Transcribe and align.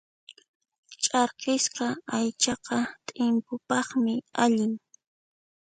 Ch'arkisqa 1.03 1.87
aychaqa 2.17 2.79
t'impupaqmi 3.05 4.15
allin. 4.43 4.73